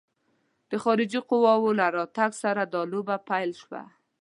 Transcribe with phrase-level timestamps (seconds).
[0.71, 3.81] د خارجي قواوو له راتګ سره دا لوبه پیل شوه.